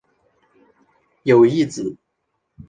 [1.21, 1.95] 有一子。